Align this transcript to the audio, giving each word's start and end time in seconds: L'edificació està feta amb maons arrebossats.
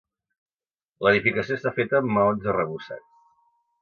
L'edificació 1.07 1.57
està 1.59 1.73
feta 1.81 1.99
amb 1.99 2.15
maons 2.17 2.49
arrebossats. 2.55 3.09